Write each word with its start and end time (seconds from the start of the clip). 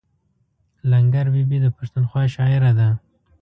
لنګر 0.89 1.25
بي 1.33 1.43
بي 1.49 1.57
د 1.61 1.67
پښتونخوا 1.77 2.23
شاعره 2.35 2.71
ده. 2.79 2.89